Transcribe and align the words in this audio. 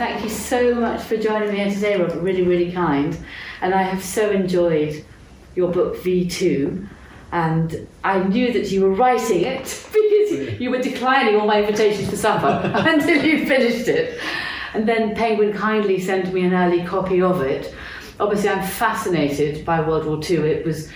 thank 0.00 0.22
you 0.24 0.30
so 0.30 0.74
much 0.74 1.02
for 1.02 1.18
joining 1.18 1.50
me 1.50 1.56
here 1.56 1.70
today, 1.70 2.00
Robert. 2.00 2.22
Really, 2.22 2.40
really 2.40 2.72
kind. 2.72 3.14
And 3.60 3.74
I 3.74 3.82
have 3.82 4.02
so 4.02 4.30
enjoyed 4.30 5.04
your 5.54 5.70
book 5.70 5.94
V2. 5.98 6.88
And 7.32 7.86
I 8.02 8.22
knew 8.22 8.50
that 8.50 8.70
you 8.70 8.80
were 8.80 8.94
writing 8.94 9.42
it 9.42 9.64
because 9.92 10.58
you 10.58 10.70
were 10.70 10.80
declining 10.80 11.38
all 11.38 11.46
my 11.46 11.60
invitations 11.60 12.08
for 12.08 12.16
supper 12.16 12.72
until 12.88 13.22
you 13.22 13.44
finished 13.44 13.88
it. 13.88 14.18
And 14.72 14.88
then 14.88 15.14
Penguin 15.14 15.52
kindly 15.52 16.00
sent 16.00 16.32
me 16.32 16.46
an 16.46 16.54
early 16.54 16.82
copy 16.82 17.20
of 17.20 17.42
it. 17.42 17.74
Obviously, 18.18 18.48
I'm 18.48 18.66
fascinated 18.66 19.66
by 19.66 19.86
World 19.86 20.06
War 20.06 20.18
II. 20.18 20.50
It 20.50 20.64
was 20.64 20.90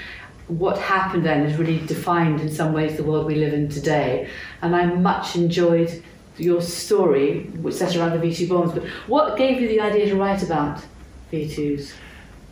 what 0.48 0.78
happened 0.78 1.26
then 1.26 1.46
has 1.46 1.58
really 1.58 1.84
defined 1.86 2.40
in 2.40 2.50
some 2.50 2.72
ways 2.72 2.96
the 2.96 3.04
world 3.04 3.26
we 3.26 3.34
live 3.34 3.52
in 3.52 3.68
today. 3.68 4.30
And 4.62 4.74
I 4.74 4.86
much 4.86 5.36
enjoyed 5.36 6.02
your 6.36 6.60
story, 6.60 7.44
which 7.62 7.74
set 7.74 7.96
around 7.96 8.18
the 8.18 8.26
V2 8.26 8.48
bombs. 8.48 8.72
But 8.72 8.84
what 9.06 9.36
gave 9.36 9.60
you 9.60 9.68
the 9.68 9.80
idea 9.80 10.06
to 10.06 10.16
write 10.16 10.42
about 10.42 10.82
V2s? 11.32 11.92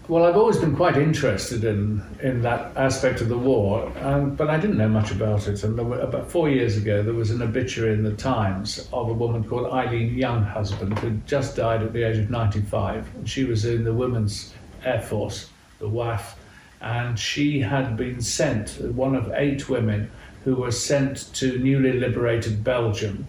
Well, 0.09 0.25
I've 0.25 0.37
always 0.37 0.57
been 0.57 0.75
quite 0.75 0.97
interested 0.97 1.63
in 1.63 2.03
in 2.23 2.43
that 2.43 2.77
aspect 2.77 3.21
of 3.21 3.29
the 3.29 3.39
war, 3.39 3.91
um, 4.01 4.35
but 4.35 4.51
I 4.51 4.59
didn't 4.59 4.77
know 4.77 4.89
much 4.89 5.13
about 5.13 5.47
it. 5.47 5.63
And 5.63 5.79
were, 5.79 6.01
about 6.01 6.29
four 6.29 6.51
years 6.51 6.77
ago, 6.77 7.05
there 7.05 7.15
was 7.15 7.31
an 7.31 7.41
obituary 7.41 7.95
in 7.95 8.03
the 8.03 8.15
Times 8.15 8.89
of 8.93 9.09
a 9.09 9.13
woman 9.13 9.45
called 9.45 9.73
Eileen 9.73 10.17
Younghusband 10.17 10.99
who 10.99 11.11
just 11.25 11.55
died 11.55 11.83
at 11.83 11.93
the 11.93 12.03
age 12.03 12.19
of 12.19 12.31
95. 12.31 13.07
She 13.25 13.45
was 13.45 13.65
in 13.65 13.85
the 13.85 13.95
Women's 13.95 14.53
Air 14.85 15.01
Force, 15.01 15.51
the 15.79 15.89
WAAF, 15.89 16.35
and 16.81 17.17
she 17.17 17.61
had 17.61 17.97
been 17.97 18.21
sent, 18.21 18.81
one 18.95 19.15
of 19.15 19.31
eight 19.37 19.69
women 19.69 20.11
who 20.45 20.57
were 20.57 20.73
sent 20.73 21.33
to 21.35 21.59
newly 21.59 21.93
liberated 21.93 22.65
Belgium 22.65 23.25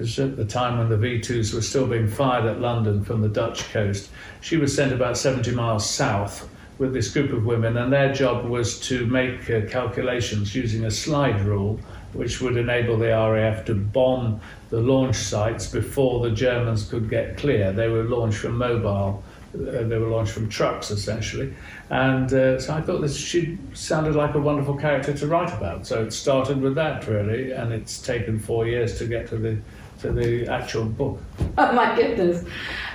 at 0.00 0.36
the 0.36 0.44
time 0.44 0.78
when 0.78 0.88
the 0.88 0.96
V2s 0.96 1.52
were 1.52 1.62
still 1.62 1.86
being 1.86 2.08
fired 2.08 2.46
at 2.46 2.60
London 2.60 3.04
from 3.04 3.20
the 3.20 3.28
Dutch 3.28 3.70
coast. 3.72 4.10
She 4.40 4.56
was 4.56 4.74
sent 4.74 4.92
about 4.92 5.18
70 5.18 5.50
miles 5.52 5.88
south 5.88 6.48
with 6.78 6.94
this 6.94 7.12
group 7.12 7.32
of 7.32 7.44
women, 7.44 7.76
and 7.76 7.92
their 7.92 8.10
job 8.12 8.46
was 8.46 8.80
to 8.80 9.04
make 9.06 9.50
uh, 9.50 9.60
calculations 9.68 10.54
using 10.54 10.86
a 10.86 10.90
slide 10.90 11.38
rule, 11.42 11.78
which 12.14 12.40
would 12.40 12.56
enable 12.56 12.96
the 12.96 13.08
RAF 13.08 13.66
to 13.66 13.74
bomb 13.74 14.40
the 14.70 14.80
launch 14.80 15.16
sites 15.16 15.66
before 15.66 16.20
the 16.20 16.34
Germans 16.34 16.88
could 16.88 17.10
get 17.10 17.36
clear. 17.36 17.70
They 17.70 17.88
were 17.88 18.04
launched 18.04 18.38
from 18.38 18.56
mobile. 18.56 19.22
Uh, 19.52 19.82
they 19.82 19.98
were 19.98 20.08
launched 20.08 20.32
from 20.32 20.48
trucks 20.48 20.90
essentially, 20.90 21.52
and 21.90 22.32
uh, 22.32 22.60
so 22.60 22.72
I 22.72 22.80
thought 22.80 23.00
that 23.00 23.12
she 23.12 23.58
sounded 23.72 24.14
like 24.14 24.34
a 24.34 24.40
wonderful 24.40 24.76
character 24.76 25.12
to 25.12 25.26
write 25.26 25.52
about. 25.52 25.86
So 25.86 26.04
it 26.04 26.12
started 26.12 26.60
with 26.60 26.76
that 26.76 27.08
really, 27.08 27.50
and 27.50 27.72
it's 27.72 28.00
taken 28.00 28.38
four 28.38 28.66
years 28.66 28.96
to 28.98 29.06
get 29.06 29.28
to 29.30 29.36
the 29.36 29.58
to 30.00 30.12
the 30.12 30.46
actual 30.46 30.84
book. 30.84 31.20
Oh 31.58 31.72
my 31.72 31.94
goodness. 31.94 32.44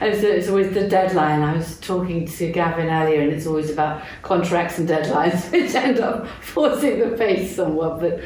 It's, 0.02 0.24
it's 0.24 0.50
always 0.50 0.74
the 0.74 0.88
deadline. 0.88 1.42
I 1.42 1.56
was 1.56 1.80
talking 1.80 2.28
to 2.28 2.52
Gavin 2.52 2.90
earlier, 2.90 3.22
and 3.22 3.32
it's 3.32 3.46
always 3.46 3.70
about 3.70 4.04
contracts 4.24 4.80
and 4.80 4.90
deadlines, 4.90 5.52
which 5.52 5.76
end 5.76 6.00
up 6.00 6.28
forcing 6.42 7.00
the 7.00 7.16
pace 7.18 7.56
somewhat, 7.56 8.00
but 8.00 8.22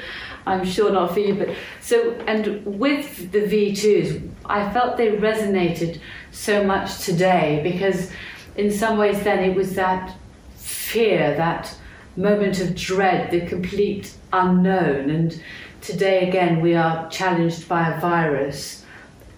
I'm 0.46 0.66
sure 0.66 0.92
not 0.92 1.14
for 1.14 1.20
you. 1.20 1.36
But 1.36 1.50
so, 1.82 2.14
and 2.28 2.66
with 2.66 3.32
the 3.32 3.42
V2s, 3.42 4.30
I 4.46 4.72
felt 4.72 4.98
they 4.98 5.12
resonated 5.18 6.00
so 6.32 6.64
much 6.64 7.00
today 7.00 7.62
because, 7.64 8.12
in 8.56 8.72
some 8.72 8.98
ways, 8.98 9.24
then 9.24 9.44
it 9.44 9.56
was 9.56 9.76
that 9.76 10.16
fear, 10.56 11.36
that 11.36 11.76
moment 12.16 12.60
of 12.60 12.76
dread, 12.76 13.32
the 13.32 13.42
complete 13.42 14.14
unknown, 14.34 15.10
and 15.10 15.42
today 15.82 16.28
again 16.28 16.60
we 16.60 16.76
are 16.76 17.10
challenged 17.10 17.68
by 17.70 17.90
a 17.90 18.00
virus 18.02 18.84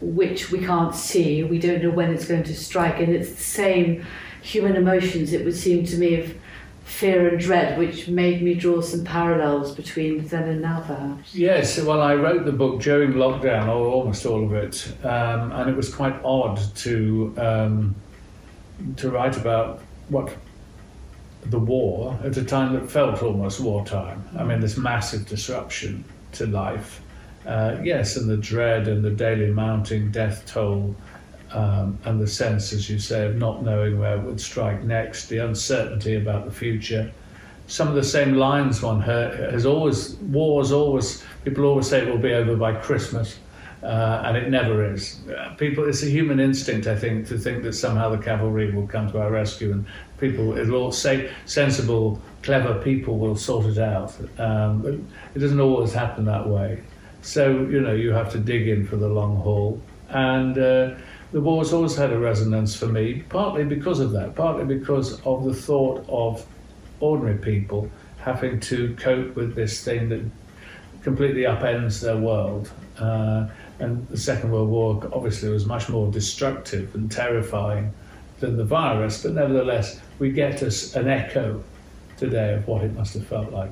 which 0.02 0.52
we 0.52 0.60
can't 0.60 0.96
see, 0.96 1.44
we 1.44 1.60
don't 1.60 1.84
know 1.84 1.92
when 1.92 2.12
it's 2.12 2.26
going 2.26 2.44
to 2.44 2.56
strike, 2.56 3.00
and 3.00 3.14
it's 3.14 3.32
the 3.32 3.44
same 3.44 4.04
human 4.42 4.76
emotions, 4.76 5.32
it 5.32 5.46
would 5.46 5.56
seem 5.56 5.86
to 5.86 5.98
me, 5.98 6.16
of 6.20 6.34
fear 6.84 7.28
and 7.28 7.40
dread, 7.40 7.78
which 7.78 8.08
made 8.08 8.42
me 8.42 8.54
draw 8.54 8.82
some 8.82 9.04
parallels 9.04 9.76
between 9.76 10.26
then 10.28 10.48
and 10.50 10.62
now, 10.62 10.82
perhaps. 10.82 11.34
Yes, 11.34 11.80
well, 11.82 12.02
I 12.02 12.16
wrote 12.16 12.46
the 12.46 12.52
book 12.52 12.82
during 12.82 13.14
lockdown, 13.14 13.68
or 13.68 13.88
almost 13.88 14.26
all 14.26 14.44
of 14.44 14.54
it, 14.54 14.94
um, 15.06 15.52
and 15.52 15.70
it 15.70 15.76
was 15.76 15.94
quite 15.94 16.16
odd 16.24 16.60
to 16.78 17.34
um, 17.38 17.96
to 18.98 19.10
write 19.12 19.38
about 19.38 19.82
what 20.10 20.36
the 21.46 21.60
war 21.60 22.20
at 22.24 22.38
a 22.38 22.44
time 22.44 22.74
that 22.74 22.90
felt 22.90 23.22
almost 23.24 23.60
wartime. 23.60 24.24
I 24.38 24.44
mean, 24.44 24.60
this 24.60 24.78
massive 24.78 25.28
disruption 25.28 26.04
to 26.34 26.46
life. 26.46 27.02
Uh, 27.46 27.78
yes, 27.84 28.18
and 28.18 28.30
the 28.30 28.38
dread 28.38 28.88
and 28.88 29.04
the 29.04 29.10
daily 29.10 29.50
mounting 29.50 30.12
death 30.12 30.46
toll, 30.46 30.96
um, 31.54 31.98
and 32.06 32.22
the 32.22 32.28
sense, 32.28 32.74
as 32.74 32.90
you 32.90 33.00
say, 33.00 33.26
of 33.26 33.36
not 33.36 33.64
knowing 33.64 34.00
where 34.00 34.16
it 34.16 34.24
would 34.24 34.40
strike 34.40 34.84
next, 34.84 35.28
the 35.28 35.40
uncertainty 35.40 36.16
about 36.16 36.46
the 36.46 36.52
future. 36.52 37.12
Some 37.68 37.88
of 37.88 37.96
the 37.96 38.04
same 38.04 38.36
lines 38.36 38.82
one 38.82 39.02
heard, 39.02 39.54
has 39.54 39.66
always, 39.66 40.16
wars 40.16 40.72
always, 40.72 41.24
people 41.44 41.66
always 41.66 41.88
say 41.88 42.02
it 42.02 42.10
will 42.10 42.18
be 42.18 42.34
over 42.34 42.56
by 42.56 42.74
Christmas. 42.74 43.40
Uh, 43.84 44.22
and 44.26 44.38
it 44.38 44.48
never 44.50 44.94
is. 44.94 45.22
People, 45.58 45.90
it's 45.90 46.04
a 46.04 46.10
human 46.10 46.40
instinct, 46.40 46.86
I 46.86 46.96
think, 46.96 47.28
to 47.30 47.38
think 47.40 47.64
that 47.64 47.74
somehow 47.74 48.10
the 48.10 48.18
cavalry 48.20 48.72
will 48.72 48.86
come 48.86 49.12
to 49.12 49.20
our 49.20 49.32
rescue 49.32 49.72
and 49.72 49.88
people, 50.20 50.56
it'll 50.56 50.76
all 50.76 50.92
say 50.92 51.32
sensible, 51.48 52.22
clever 52.44 52.80
people 52.84 53.18
will 53.18 53.36
sort 53.36 53.66
it 53.66 53.80
out. 53.80 54.14
Um, 54.40 55.08
it 55.34 55.40
doesn't 55.40 55.60
always 55.60 55.94
happen 55.94 56.26
that 56.26 56.48
way. 56.48 56.84
So, 57.24 57.50
you 57.52 57.82
know, 57.82 57.94
you 57.94 58.12
have 58.12 58.32
to 58.34 58.40
dig 58.40 58.68
in 58.68 58.86
for 58.86 58.98
the 58.98 59.10
long 59.10 59.38
haul. 59.38 59.82
And 60.10 60.58
uh, 60.58 60.96
the 61.32 61.42
war's 61.42 61.72
always 61.72 61.96
had 61.96 62.12
a 62.12 62.20
resonance 62.20 62.76
for 62.76 62.88
me, 62.88 63.24
partly 63.30 63.64
because 63.64 64.00
of 64.00 64.12
that, 64.12 64.36
partly 64.36 64.66
because 64.66 65.22
of 65.22 65.46
the 65.46 65.54
thought 65.54 66.06
of 66.10 66.46
ordinary 67.00 67.38
people 67.38 67.90
having 68.20 68.60
to 68.60 68.96
cope 69.00 69.36
with 69.36 69.56
this 69.56 69.84
thing 69.84 70.10
that 70.10 70.22
completely 71.04 71.44
upends 71.44 72.02
their 72.02 72.18
world. 72.18 72.72
Uh, 73.00 73.48
and 73.80 74.08
the 74.10 74.18
Second 74.18 74.52
World 74.52 74.70
War 74.70 75.10
obviously 75.14 75.50
was 75.50 75.66
much 75.66 75.90
more 75.90 76.12
destructive 76.12 76.94
and 76.94 77.12
terrifying 77.12 77.92
than 78.40 78.58
the 78.58 78.66
virus, 78.66 79.24
but 79.24 79.34
nevertheless, 79.34 80.00
we 80.20 80.32
get 80.32 80.62
an 80.62 81.08
echo 81.08 81.64
today 82.18 82.54
of 82.54 82.68
what 82.68 82.84
it 82.84 82.94
must 82.94 83.14
have 83.16 83.26
felt 83.26 83.52
like. 83.52 83.72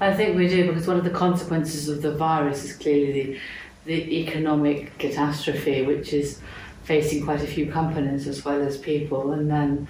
I 0.00 0.12
think 0.12 0.36
we 0.36 0.48
do 0.48 0.68
because 0.68 0.86
one 0.86 0.96
of 0.96 1.04
the 1.04 1.10
consequences 1.10 1.88
of 1.88 2.02
the 2.02 2.14
virus 2.14 2.64
is 2.64 2.76
clearly 2.76 3.12
the, 3.12 3.40
the 3.86 4.20
economic 4.20 4.96
catastrophe, 4.98 5.82
which 5.82 6.12
is 6.12 6.40
facing 6.84 7.24
quite 7.24 7.42
a 7.42 7.46
few 7.46 7.70
companies 7.70 8.28
as 8.28 8.44
well 8.44 8.62
as 8.62 8.76
people, 8.78 9.32
and 9.32 9.50
then 9.50 9.88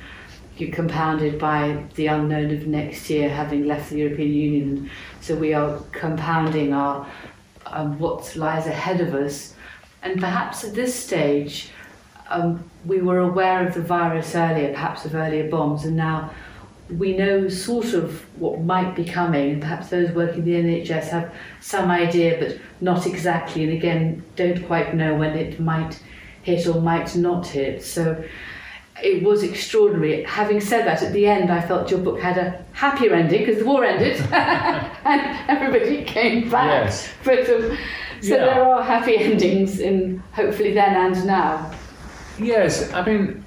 you 0.57 0.69
compounded 0.71 1.39
by 1.39 1.85
the 1.97 2.07
unknown 2.07 2.51
of 2.53 2.67
next 2.67 3.11
year 3.11 3.29
having 3.29 3.67
left 3.67 3.91
the 3.91 3.99
European 3.99 4.33
Union. 4.33 4.91
So 5.21 5.35
we 5.35 5.53
are 5.53 5.79
compounding 5.93 6.73
our 6.73 7.07
um, 7.67 7.99
what 7.99 8.37
lies 8.37 8.67
ahead 8.67 9.01
of 9.01 9.15
us, 9.15 9.55
and 10.03 10.21
perhaps 10.21 10.65
at 10.65 10.75
this 10.75 10.95
stage. 10.95 11.71
Um, 12.31 12.71
we 12.87 13.03
were 13.03 13.19
aware 13.19 13.67
of 13.67 13.75
the 13.75 13.83
virus 13.83 14.35
earlier, 14.35 14.73
perhaps 14.73 15.05
of 15.05 15.15
earlier 15.15 15.49
bombs, 15.51 15.85
and 15.85 15.95
now 15.95 16.31
we 16.91 17.17
know 17.17 17.49
sort 17.49 17.95
of 17.95 18.21
what 18.39 18.61
might 18.61 18.95
be 18.95 19.05
coming, 19.05 19.61
perhaps 19.61 19.89
those 19.89 20.11
working 20.13 20.47
in 20.47 20.67
the 20.67 20.85
NHS 20.85 21.09
have 21.09 21.35
some 21.61 21.91
idea, 21.91 22.39
but 22.39 22.59
not 22.81 23.07
exactly, 23.07 23.65
and 23.65 23.73
again, 23.73 24.23
don't 24.37 24.67
quite 24.67 24.95
know 24.95 25.15
when 25.15 25.37
it 25.37 25.59
might 25.59 26.01
hit 26.45 26.67
or 26.67 26.81
might 26.81 27.17
not 27.17 27.47
hit. 27.47 27.83
So 27.83 28.23
it 29.03 29.23
was 29.23 29.43
extraordinary. 29.43 30.23
Having 30.25 30.61
said 30.61 30.87
that, 30.87 31.03
at 31.03 31.13
the 31.13 31.27
end, 31.27 31.51
I 31.51 31.61
felt 31.61 31.91
your 31.91 32.01
book 32.01 32.21
had 32.21 32.39
a 32.39 32.65
happier 32.73 33.13
ending 33.15 33.41
because 33.45 33.59
the 33.59 33.65
war 33.67 33.85
ended 33.85 34.17
and 34.33 35.21
everybody 35.49 36.05
came 36.05 36.49
back. 36.49 36.85
Yes. 36.85 37.09
But, 37.25 37.41
um, 37.51 37.77
so 38.21 38.37
Yeah. 38.37 38.45
there 38.47 38.65
are 38.65 38.83
happy 38.83 39.17
endings 39.19 39.81
in 39.81 40.23
hopefully 40.33 40.73
then 40.75 40.95
and 40.95 41.27
now. 41.27 41.71
Yes, 42.39 42.93
I 42.93 43.05
mean, 43.05 43.45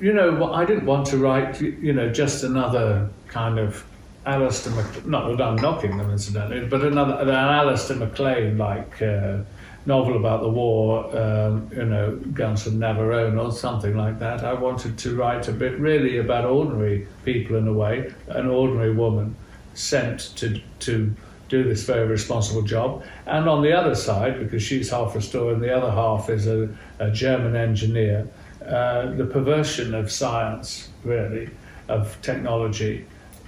you 0.00 0.12
know, 0.12 0.52
I 0.52 0.64
didn't 0.64 0.86
want 0.86 1.06
to 1.08 1.18
write, 1.18 1.60
you 1.60 1.92
know, 1.92 2.08
just 2.10 2.42
another 2.44 3.08
kind 3.28 3.58
of 3.58 3.84
Alistair 4.26 4.72
Mac- 4.74 5.06
not 5.06 5.36
that 5.36 5.42
I'm 5.42 5.56
knocking 5.56 5.96
them 5.96 6.10
incidentally, 6.10 6.66
but 6.66 6.82
another 6.82 7.14
an 7.22 7.28
Alistair 7.30 7.96
MacLean 7.96 8.58
like 8.58 9.00
uh, 9.02 9.38
novel 9.86 10.16
about 10.16 10.42
the 10.42 10.48
war, 10.48 11.04
um, 11.16 11.70
you 11.74 11.84
know, 11.84 12.16
Guns 12.34 12.62
from 12.62 12.78
Navarone 12.78 13.42
or 13.42 13.50
something 13.50 13.96
like 13.96 14.18
that. 14.18 14.44
I 14.44 14.52
wanted 14.52 14.98
to 14.98 15.16
write 15.16 15.48
a 15.48 15.52
bit 15.52 15.78
really 15.78 16.18
about 16.18 16.44
ordinary 16.44 17.08
people 17.24 17.56
in 17.56 17.66
a 17.66 17.72
way, 17.72 18.12
an 18.28 18.46
ordinary 18.46 18.92
woman 18.92 19.36
sent 19.74 20.36
to 20.36 20.60
to 20.80 21.14
do 21.48 21.64
this 21.64 21.82
very 21.82 22.06
responsible 22.06 22.62
job. 22.62 23.02
And 23.26 23.48
on 23.48 23.62
the 23.62 23.72
other 23.72 23.94
side, 23.94 24.38
because 24.38 24.62
she's 24.62 24.90
half 24.90 25.16
a 25.16 25.20
story 25.20 25.54
and 25.54 25.62
the 25.62 25.76
other 25.76 25.90
half 25.90 26.30
is 26.30 26.46
a, 26.46 26.68
a 27.00 27.10
German 27.10 27.56
engineer, 27.56 28.28
uh, 28.64 29.10
the 29.16 29.24
perversion 29.24 29.94
of 29.94 30.12
science, 30.12 30.88
really, 31.02 31.50
of 31.88 32.16
technology, 32.22 33.04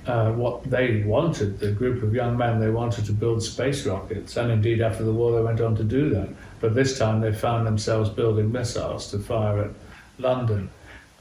uh, 0.07 0.33
what 0.33 0.65
they 0.65 1.03
wanted, 1.05 1.61
the 1.61 1.71
group 1.71 2.03
of 2.03 2.15
young 2.15 2.37
men, 2.37 2.61
they 2.61 2.71
wanted 2.71 3.05
to 3.07 3.13
build 3.13 3.43
space 3.43 3.87
rockets. 3.87 4.37
And 4.37 4.51
indeed, 4.51 4.81
after 4.81 5.05
the 5.05 5.13
war, 5.13 5.33
they 5.33 5.45
went 5.45 5.61
on 5.61 5.77
to 5.77 5.85
do 5.85 6.11
that. 6.11 6.29
But 6.61 6.75
this 6.75 6.99
time, 6.99 7.21
they 7.21 7.33
found 7.33 7.67
themselves 7.67 8.11
building 8.11 8.51
missiles 8.51 9.11
to 9.13 9.19
fire 9.19 9.65
at 9.65 9.71
London. 10.19 10.71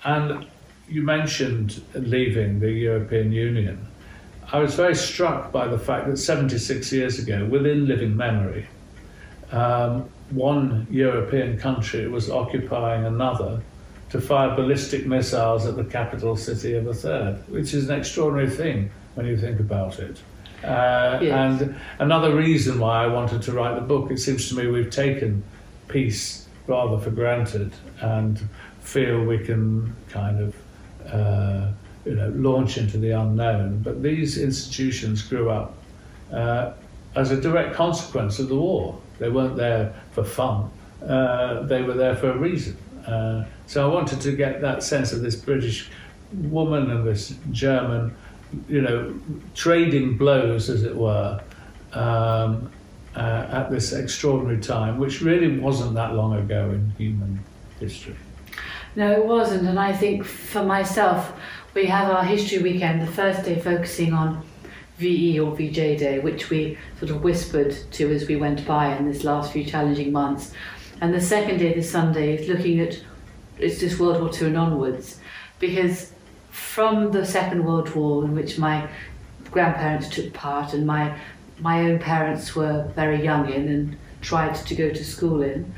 And 0.04 0.48
you 0.88 1.04
mentioned 1.04 1.81
leaving 1.94 2.60
the 2.60 2.72
European 2.72 3.31
Union. 3.31 3.88
I 4.51 4.60
was 4.60 4.75
very 4.75 4.95
struck 4.95 5.51
by 5.51 5.68
the 5.68 5.80
fact 5.80 6.07
that 6.07 6.18
76 6.18 6.92
years 6.92 7.19
ago, 7.19 7.45
within 7.45 7.88
living 7.88 8.18
memory, 8.18 8.68
um, 9.51 10.10
one 10.31 10.88
European 10.89 11.57
country 11.57 12.07
was 12.07 12.30
occupying 12.30 13.06
another 13.06 13.62
to 14.12 14.19
fire 14.19 14.56
ballistic 14.56 15.06
missiles 15.08 15.66
at 15.66 15.75
the 15.75 15.86
capital 15.86 16.36
city 16.36 16.74
of 16.75 16.86
a 16.88 16.94
third, 16.94 17.36
which 17.50 17.74
is 17.74 17.90
an 17.90 17.98
extraordinary 17.98 18.50
thing 18.50 18.92
when 19.16 19.25
you 19.25 19.38
think 19.38 19.60
about 19.60 20.00
it. 20.00 20.22
Uh, 20.63 21.19
yes. 21.22 21.62
And 21.62 21.75
another 22.00 22.36
reason 22.36 22.80
why 22.80 23.04
I 23.04 23.08
wanted 23.08 23.42
to 23.44 23.52
write 23.54 23.75
the 23.75 23.81
book, 23.81 24.12
it 24.12 24.19
seems 24.19 24.50
to 24.50 24.56
me 24.56 24.68
we've 24.68 24.92
taken 24.92 25.44
peace 25.88 26.48
rather 26.68 27.00
for 27.00 27.10
granted 27.10 27.72
and 28.02 28.40
feel 28.81 29.24
we 29.24 29.40
can 29.40 29.96
kind 30.10 30.40
of 30.40 30.56
uh, 31.12 31.72
you 32.06 32.16
know, 32.16 32.30
launch 32.36 32.78
into 32.78 32.98
the 32.98 33.12
unknown. 33.12 33.80
But 33.80 34.04
these 34.04 34.38
institutions 34.38 35.22
grew 35.22 35.50
up 35.50 35.75
uh, 36.31 36.74
as 37.16 37.31
a 37.31 37.40
direct 37.40 37.75
consequence 37.75 38.40
of 38.40 38.50
the 38.50 38.56
war. 38.56 39.00
They 39.19 39.30
weren't 39.30 39.56
there 39.56 39.94
for 40.12 40.24
fun. 40.24 40.69
Uh, 41.02 41.63
they 41.63 41.81
were 41.81 41.94
there 41.94 42.16
for 42.16 42.31
a 42.31 42.38
reason. 42.38 42.78
Uh, 43.06 43.45
so 43.68 43.89
I 43.89 43.94
wanted 43.94 44.21
to 44.21 44.31
get 44.31 44.62
that 44.62 44.83
sense 44.83 45.12
of 45.12 45.21
this 45.21 45.36
British 45.36 45.89
woman 46.33 46.92
and 46.92 47.06
this 47.06 47.36
German, 47.51 48.15
you 48.68 48.81
know, 48.81 49.13
trading 49.56 50.18
blows, 50.18 50.69
as 50.69 50.83
it 50.83 50.95
were, 50.95 51.42
um, 51.94 52.71
uh, 53.15 53.48
at 53.51 53.69
this 53.69 53.92
extraordinary 53.94 54.62
time, 54.62 54.98
which 54.98 55.21
really 55.21 55.57
wasn't 55.57 55.94
that 55.95 56.15
long 56.15 56.36
ago 56.38 56.69
in 56.71 56.92
human 56.98 57.39
history. 57.80 58.15
No, 58.95 59.12
it 59.12 59.25
wasn't. 59.25 59.68
And 59.68 59.80
I 59.80 59.94
think 59.94 60.24
for 60.25 60.63
myself, 60.63 61.33
we 61.74 61.86
have 61.86 62.09
our 62.09 62.24
history 62.24 62.62
weekend, 62.62 63.01
the 63.01 63.12
first 63.12 63.45
day 63.45 63.59
focusing 63.59 64.13
on 64.13 64.44
VE 64.98 65.39
or 65.39 65.56
VJ 65.56 65.98
Day, 65.98 66.19
which 66.19 66.50
we 66.50 66.77
sort 67.00 67.12
of 67.12 67.24
whispered 67.24 67.75
to 67.92 68.12
as 68.12 68.27
we 68.27 68.36
went 68.36 68.65
by 68.65 68.95
in 68.95 69.09
this 69.09 69.24
last 69.24 69.51
few 69.51 69.63
challenging 69.63 70.12
months. 70.12 70.53
And 71.01 71.13
the 71.13 71.21
second 71.21 71.57
day, 71.57 71.74
the 71.74 71.81
Sunday, 71.81 72.36
is 72.36 72.48
looking 72.48 72.80
at 72.80 73.00
it's 73.57 73.80
just 73.80 74.00
World 74.00 74.21
War 74.21 74.31
II 74.33 74.48
and 74.48 74.57
onwards, 74.57 75.19
because 75.59 76.13
from 76.51 77.12
the 77.12 77.25
Second 77.25 77.65
World 77.65 77.94
War, 77.95 78.24
in 78.24 78.36
which 78.36 78.57
my 78.57 78.88
grandparents 79.51 80.09
took 80.09 80.31
part 80.33 80.74
and 80.74 80.86
my 80.86 81.18
my 81.59 81.81
own 81.81 82.00
parents 82.00 82.56
were 82.56 82.92
very 82.95 83.24
young 83.24 83.51
in 83.51 83.68
and 83.68 83.98
tried 84.21 84.56
to 84.56 84.75
go 84.75 84.89
to 84.89 85.03
school 85.03 85.42
in, 85.42 85.74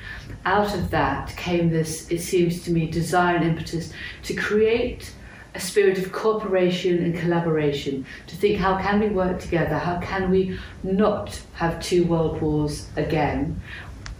out 0.45 0.73
of 0.75 0.91
that 0.91 1.35
came 1.35 1.69
this, 1.69 2.09
it 2.09 2.21
seems 2.21 2.63
to 2.63 2.71
me, 2.71 2.89
desire 2.89 3.35
and 3.35 3.45
impetus 3.45 3.91
to 4.23 4.33
create 4.33 5.13
a 5.55 5.59
spirit 5.59 5.97
of 5.97 6.11
cooperation 6.11 7.03
and 7.03 7.17
collaboration, 7.17 8.05
to 8.27 8.35
think 8.35 8.57
how 8.59 8.77
can 8.77 8.99
we 8.99 9.09
work 9.09 9.39
together, 9.39 9.77
how 9.77 9.99
can 9.99 10.31
we 10.31 10.57
not 10.83 11.39
have 11.53 11.81
two 11.81 12.05
world 12.05 12.41
wars 12.41 12.87
again. 12.95 13.61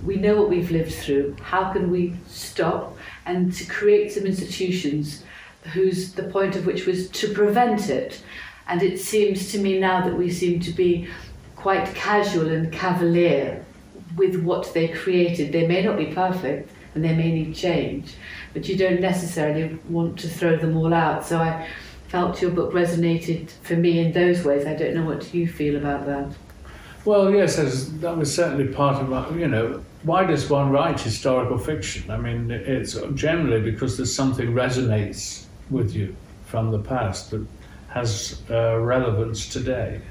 We 0.05 0.17
know 0.17 0.35
what 0.35 0.49
we've 0.49 0.71
lived 0.71 0.93
through, 0.93 1.37
how 1.41 1.71
can 1.71 1.89
we 1.89 2.15
stop 2.27 2.97
and 3.25 3.53
to 3.53 3.65
create 3.65 4.11
some 4.11 4.25
institutions 4.25 5.23
whose 5.73 6.13
the 6.13 6.23
point 6.23 6.55
of 6.55 6.65
which 6.65 6.85
was 6.85 7.09
to 7.09 7.33
prevent 7.33 7.89
it. 7.89 8.21
And 8.67 8.81
it 8.81 8.99
seems 8.99 9.51
to 9.51 9.59
me 9.59 9.79
now 9.79 10.01
that 10.01 10.17
we 10.17 10.29
seem 10.31 10.59
to 10.61 10.71
be 10.71 11.07
quite 11.55 11.93
casual 11.95 12.49
and 12.49 12.71
cavalier 12.71 13.65
with 14.17 14.43
what 14.43 14.73
they 14.73 14.89
created. 14.89 15.51
They 15.51 15.67
may 15.67 15.81
not 15.81 15.97
be 15.97 16.07
perfect 16.07 16.69
and 16.95 17.03
they 17.03 17.15
may 17.15 17.31
need 17.31 17.55
change, 17.55 18.15
but 18.53 18.67
you 18.67 18.77
don't 18.77 19.01
necessarily 19.01 19.79
want 19.89 20.19
to 20.19 20.27
throw 20.27 20.57
them 20.57 20.77
all 20.77 20.93
out. 20.93 21.25
So 21.25 21.39
I 21.39 21.67
felt 22.09 22.41
your 22.41 22.51
book 22.51 22.73
resonated 22.73 23.49
for 23.49 23.75
me 23.75 23.99
in 23.99 24.11
those 24.11 24.43
ways. 24.43 24.65
I 24.65 24.75
don't 24.75 24.93
know 24.93 25.05
what 25.05 25.33
you 25.33 25.47
feel 25.47 25.77
about 25.77 26.05
that. 26.05 26.35
Well, 27.05 27.31
yes, 27.31 27.55
that 27.55 28.17
was 28.17 28.33
certainly 28.33 28.71
part 28.71 29.01
of 29.01 29.09
my, 29.09 29.29
you 29.31 29.47
know, 29.47 29.83
why 30.03 30.25
does 30.25 30.49
one 30.49 30.69
write 30.69 30.99
historical 30.99 31.57
fiction? 31.57 32.11
I 32.11 32.17
mean, 32.17 32.51
it's 32.51 32.97
generally 33.13 33.61
because 33.61 33.97
there's 33.97 34.13
something 34.13 34.53
resonates 34.53 35.45
with 35.69 35.95
you 35.95 36.15
from 36.45 36.71
the 36.71 36.79
past 36.79 37.31
that 37.31 37.45
has 37.89 38.41
uh, 38.49 38.77
relevance 38.79 39.47
today. 39.47 40.01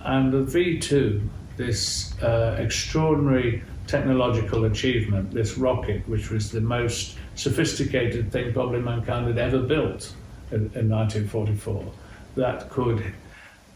And 0.00 0.32
the 0.32 0.38
V2, 0.38 1.28
this 1.56 2.18
uh, 2.22 2.56
extraordinary 2.58 3.62
technological 3.86 4.64
achievement, 4.64 5.32
this 5.32 5.58
rocket, 5.58 6.08
which 6.08 6.30
was 6.30 6.50
the 6.50 6.60
most 6.60 7.18
sophisticated 7.34 8.32
thing 8.32 8.52
probably 8.52 8.80
mankind 8.80 9.26
had 9.26 9.38
ever 9.38 9.58
built 9.58 10.14
in, 10.52 10.70
in 10.74 10.88
1944, 10.88 11.92
that 12.36 12.70
could 12.70 13.12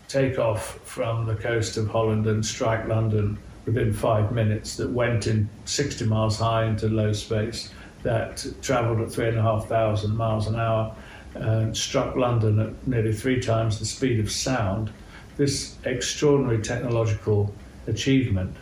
take 0.09 0.39
off 0.39 0.79
from 0.85 1.27
the 1.27 1.35
coast 1.35 1.77
of 1.77 1.89
Holland 1.89 2.27
and 2.27 2.45
strike 2.45 2.87
London 2.87 3.39
within 3.67 3.93
five 3.93 4.33
minutes 4.33 4.77
that 4.77 4.91
went 4.91 5.27
in 5.27 5.49
60 5.65 6.05
miles 6.07 6.39
high 6.39 6.65
into 6.65 6.89
low 6.89 7.13
space, 7.13 7.73
that 8.03 8.45
travelled 8.61 9.01
at 9.01 9.13
3,500 9.13 10.09
miles 10.17 10.47
an 10.47 10.57
hour, 10.57 10.95
and 11.35 11.77
struck 11.77 12.17
London 12.17 12.59
at 12.61 12.87
nearly 12.87 13.13
three 13.13 13.41
times 13.41 13.79
the 13.79 13.87
speed 13.87 14.21
of 14.21 14.31
sound. 14.31 14.91
This 15.37 15.77
extraordinary 15.85 16.61
technological 16.61 17.55
achievement, 17.87 18.55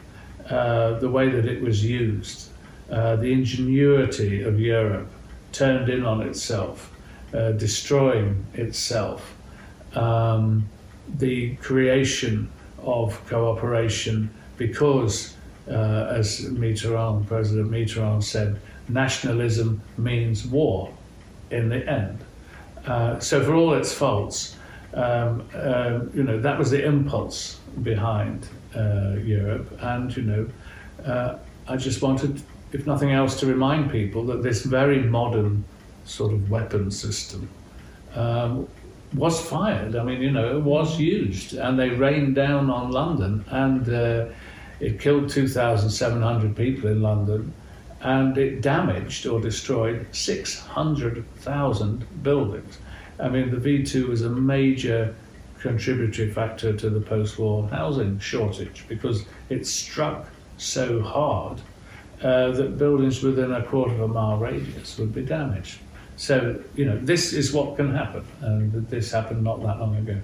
uh, 0.49 0.99
the 0.99 1.09
way 1.09 1.29
that 1.31 1.47
it 1.47 1.61
was 1.61 1.85
used, 1.85 2.51
uh, 2.91 3.17
the 3.17 3.33
ingenuity 3.33 4.43
of 4.43 4.61
Europe 4.61 5.09
turned 5.53 5.89
in 5.89 6.05
on 6.05 6.21
itself, 6.23 6.93
uh, 7.35 7.53
destroying 7.53 8.45
itself, 8.55 9.35
um, 9.95 10.69
the 11.19 11.57
creation 11.57 12.51
of 12.83 13.25
cooperation 13.27 14.31
because, 14.61 15.35
uh, 15.69 16.19
as 16.19 16.43
Mitterrand, 16.51 17.27
President 17.27 17.71
Mitterrand 17.71 18.23
said, 18.23 18.61
nationalism 18.91 19.81
means 19.97 20.47
war 20.47 20.93
in 21.51 21.71
the 21.71 21.83
end. 21.89 22.19
Uh, 22.87 23.19
so, 23.19 23.43
for 23.43 23.55
all 23.55 23.73
its 23.73 23.91
faults, 23.95 24.57
um, 24.93 25.49
uh, 25.55 26.01
you 26.13 26.25
know, 26.25 26.39
that 26.39 26.59
was 26.59 26.71
the 26.71 26.85
impulse 26.85 27.59
behind 27.83 28.47
uh, 28.77 29.17
Europe. 29.25 29.79
And, 29.81 30.15
you 30.15 30.25
know, 30.25 30.47
uh, 31.07 31.39
I 31.67 31.79
just 31.79 32.03
wanted, 32.03 32.43
if 32.73 32.87
nothing 32.87 33.13
else, 33.13 33.41
to 33.41 33.47
remind 33.47 33.91
people 33.91 34.27
that 34.27 34.43
this 34.43 34.63
very 34.63 35.03
modern 35.03 35.65
sort 36.05 36.35
of 36.35 36.51
weapon 36.51 36.91
system 36.91 37.49
um, 38.15 38.69
was 39.15 39.41
fired. 39.41 39.97
I 39.97 40.03
mean, 40.03 40.21
you 40.21 40.31
know, 40.31 40.57
it 40.57 40.63
was 40.63 40.99
used, 41.01 41.55
and 41.55 41.79
they 41.79 41.91
rained 41.91 42.35
down 42.35 42.71
on 42.71 42.91
London, 42.91 43.45
and 43.49 43.89
uh, 43.89 44.27
it 44.81 44.99
killed 44.99 45.29
2,700 45.29 46.57
people 46.57 46.91
in 46.91 47.03
London 47.03 47.53
and 48.01 48.37
it 48.39 48.63
damaged 48.63 49.27
or 49.27 49.41
destroyed 49.41 50.07
600,000 50.13 52.23
buildings. 52.23 52.79
I 53.19 53.29
mean, 53.29 53.51
the 53.51 53.59
V2 53.59 54.09
was 54.09 54.23
a 54.23 54.31
major 54.31 55.15
contributory 55.59 56.31
factor 56.31 56.75
to 56.75 56.89
the 56.89 57.01
post 57.01 57.39
war 57.39 57.69
housing 57.69 58.19
shortage 58.19 58.87
because 58.89 59.27
it 59.51 59.67
struck 59.67 60.27
so 60.57 61.03
hard 61.03 61.61
uh, 62.23 62.51
that 62.53 62.79
buildings 62.79 63.23
within 63.23 63.53
a 63.53 63.63
quarter 63.63 63.93
of 63.93 64.01
a 64.01 64.09
mile 64.09 64.39
radius 64.39 64.99
would 64.99 65.15
be 65.15 65.23
damaged. 65.23 65.79
So, 66.17 66.63
you 66.75 66.85
know, 66.85 66.99
this 66.99 67.33
is 67.33 67.53
what 67.53 67.77
can 67.77 67.95
happen, 67.95 68.25
and 68.43 68.73
this 68.89 69.11
happened 69.11 69.43
not 69.43 69.63
that 69.63 69.81
long 69.81 69.97
ago. 69.97 70.21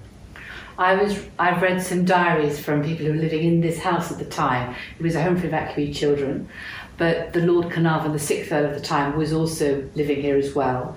I 0.77 0.93
was 0.93 1.25
I've 1.39 1.61
read 1.61 1.81
some 1.81 2.05
diaries 2.05 2.59
from 2.59 2.83
people 2.83 3.07
who 3.07 3.13
were 3.13 3.17
living 3.17 3.43
in 3.43 3.61
this 3.61 3.79
house 3.79 4.11
at 4.11 4.19
the 4.19 4.25
time. 4.25 4.75
It 4.99 5.03
was 5.03 5.15
a 5.15 5.23
home 5.23 5.37
for 5.37 5.47
evacuee 5.47 5.95
children, 5.95 6.49
but 6.97 7.33
the 7.33 7.41
Lord 7.41 7.71
Carnarvon, 7.71 8.13
the 8.13 8.19
sixth 8.19 8.51
Earl 8.51 8.65
of 8.65 8.75
the 8.75 8.79
time, 8.79 9.17
was 9.17 9.33
also 9.33 9.89
living 9.95 10.21
here 10.21 10.37
as 10.37 10.53
well. 10.53 10.95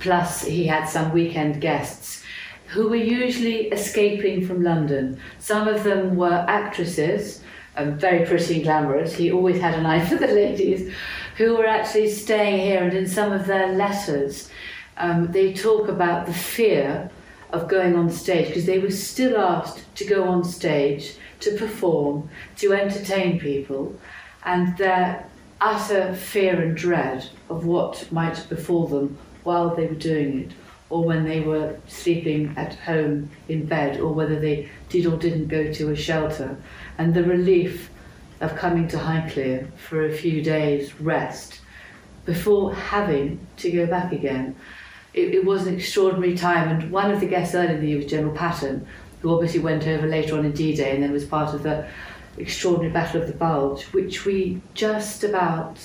Plus, 0.00 0.44
he 0.44 0.66
had 0.66 0.86
some 0.86 1.12
weekend 1.12 1.60
guests 1.60 2.24
who 2.68 2.88
were 2.88 2.96
usually 2.96 3.68
escaping 3.68 4.46
from 4.46 4.64
London. 4.64 5.20
Some 5.38 5.68
of 5.68 5.84
them 5.84 6.16
were 6.16 6.44
actresses, 6.48 7.42
um, 7.76 7.98
very 7.98 8.26
pretty 8.26 8.56
and 8.56 8.64
glamorous. 8.64 9.14
He 9.14 9.30
always 9.30 9.60
had 9.60 9.74
an 9.74 9.86
eye 9.86 10.04
for 10.08 10.16
the 10.16 10.26
ladies, 10.26 10.92
who 11.36 11.56
were 11.56 11.66
actually 11.66 12.10
staying 12.10 12.60
here. 12.60 12.82
And 12.82 12.94
in 12.94 13.06
some 13.06 13.32
of 13.32 13.46
their 13.46 13.72
letters, 13.72 14.50
um, 14.96 15.30
they 15.30 15.52
talk 15.52 15.88
about 15.88 16.26
the 16.26 16.34
fear 16.34 17.10
of 17.52 17.68
going 17.68 17.96
on 17.96 18.10
stage 18.10 18.48
because 18.48 18.66
they 18.66 18.78
were 18.78 18.90
still 18.90 19.36
asked 19.38 19.82
to 19.96 20.04
go 20.04 20.24
on 20.24 20.44
stage, 20.44 21.14
to 21.40 21.56
perform, 21.56 22.28
to 22.56 22.72
entertain 22.72 23.38
people, 23.38 23.98
and 24.44 24.76
their 24.76 25.26
utter 25.60 26.14
fear 26.14 26.60
and 26.60 26.76
dread 26.76 27.28
of 27.48 27.64
what 27.64 28.10
might 28.10 28.46
befall 28.48 28.86
them 28.86 29.18
while 29.44 29.74
they 29.74 29.86
were 29.86 29.94
doing 29.94 30.40
it 30.40 30.52
or 30.90 31.04
when 31.04 31.24
they 31.24 31.40
were 31.40 31.78
sleeping 31.86 32.52
at 32.56 32.74
home 32.74 33.30
in 33.48 33.64
bed, 33.64 34.00
or 34.00 34.12
whether 34.12 34.38
they 34.38 34.68
did 34.88 35.06
or 35.06 35.16
didn't 35.16 35.46
go 35.46 35.72
to 35.72 35.90
a 35.90 35.96
shelter. 35.96 36.56
And 36.98 37.14
the 37.14 37.22
relief 37.22 37.90
of 38.40 38.56
coming 38.56 38.88
to 38.88 38.96
Highclere 38.96 39.72
for 39.74 40.04
a 40.04 40.12
few 40.12 40.42
days 40.42 41.00
rest 41.00 41.60
before 42.26 42.74
having 42.74 43.38
to 43.58 43.70
go 43.70 43.86
back 43.86 44.12
again. 44.12 44.56
It, 45.14 45.34
it 45.34 45.44
was 45.44 45.66
an 45.66 45.74
extraordinary 45.74 46.36
time, 46.36 46.68
and 46.68 46.90
one 46.90 47.10
of 47.10 47.20
the 47.20 47.26
guests 47.26 47.54
earlier 47.54 47.74
in 47.74 47.80
the 47.80 47.88
year 47.88 47.96
was 47.98 48.06
General 48.06 48.34
Patton, 48.34 48.86
who 49.22 49.32
obviously 49.34 49.60
went 49.60 49.86
over 49.86 50.06
later 50.06 50.36
on 50.38 50.44
in 50.44 50.52
D-Day 50.52 50.94
and 50.94 51.02
then 51.02 51.12
was 51.12 51.24
part 51.24 51.54
of 51.54 51.62
the 51.62 51.86
extraordinary 52.38 52.92
Battle 52.92 53.20
of 53.20 53.26
the 53.26 53.34
Bulge, 53.34 53.82
which 53.92 54.24
we 54.24 54.60
just 54.74 55.24
about 55.24 55.78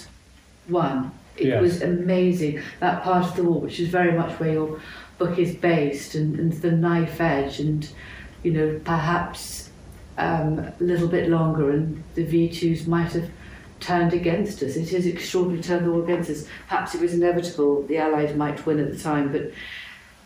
won. 0.69 1.11
It 1.37 1.47
Yes. 1.47 1.61
was 1.61 1.81
amazing, 1.81 2.61
that 2.79 3.03
part 3.03 3.25
of 3.25 3.35
the 3.35 3.43
war, 3.43 3.59
which 3.61 3.79
is 3.79 3.89
very 3.89 4.13
much 4.17 4.39
where 4.39 4.53
your 4.53 4.79
book 5.17 5.37
is 5.37 5.53
based, 5.55 6.15
and, 6.15 6.39
and 6.39 6.53
the 6.53 6.71
knife 6.71 7.19
edge, 7.19 7.59
and, 7.59 7.89
you 8.43 8.51
know, 8.53 8.79
perhaps 8.85 9.69
um, 10.17 10.59
a 10.59 10.73
little 10.79 11.09
bit 11.09 11.29
longer, 11.29 11.71
and 11.71 12.01
the 12.13 12.25
V2s 12.25 12.87
might 12.87 13.11
have 13.13 13.29
turned 13.85 14.13
against 14.13 14.61
us. 14.63 14.75
It 14.75 14.91
is 14.91 15.05
extraordinary 15.05 15.61
to 15.61 15.67
turn 15.67 15.83
the 15.83 15.91
war 15.91 16.03
against 16.03 16.29
us. 16.29 16.47
Perhaps 16.67 16.95
it 16.95 17.01
was 17.01 17.13
inevitable 17.13 17.83
the 17.83 17.97
Allies 17.97 18.35
might 18.35 18.65
win 18.65 18.79
at 18.79 18.91
the 18.91 18.97
time, 18.97 19.31
but 19.31 19.51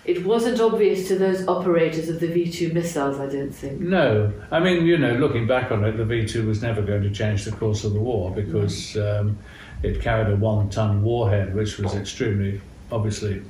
it 0.06 0.26
wasn't 0.26 0.60
obvious 0.62 1.08
to 1.10 1.16
those 1.18 1.48
operators 1.48 2.10
of 2.10 2.20
the 2.20 2.28
V2 2.28 2.74
missiles, 2.74 3.20
I 3.20 3.28
don't 3.28 3.52
think. 3.52 3.82
No, 3.82 4.32
I 4.50 4.60
mean, 4.60 4.86
you 4.86 4.98
know, 4.98 5.14
looking 5.14 5.46
back 5.46 5.72
on 5.72 5.84
it, 5.84 5.98
the 5.98 6.06
V 6.06 6.26
2 6.26 6.48
was 6.48 6.62
never 6.62 6.82
going 6.82 7.04
to 7.04 7.12
change 7.12 7.46
the 7.46 7.52
course 7.52 7.84
of 7.84 7.94
the 7.94 8.00
war 8.00 8.32
because 8.32 8.96
um, 8.98 9.38
it 9.84 10.02
carried 10.02 10.32
a 10.32 10.36
one 10.36 10.70
ton 10.70 11.04
warhead, 11.04 11.54
which 11.54 11.78
was 11.78 11.96
extremely, 11.96 12.62
obviously, 12.92 13.42